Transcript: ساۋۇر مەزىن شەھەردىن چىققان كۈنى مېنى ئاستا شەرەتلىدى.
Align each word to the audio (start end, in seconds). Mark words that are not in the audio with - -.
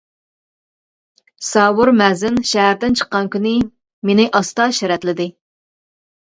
ساۋۇر 1.49 1.91
مەزىن 1.99 2.41
شەھەردىن 2.53 2.99
چىققان 3.03 3.31
كۈنى 3.37 3.55
مېنى 4.11 4.29
ئاستا 4.41 4.69
شەرەتلىدى. 4.83 5.31